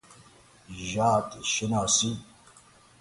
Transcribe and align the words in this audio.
ژاد 0.87 1.31
شناسی 1.43 2.19